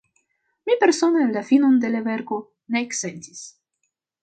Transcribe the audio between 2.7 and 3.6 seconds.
ne eksentis.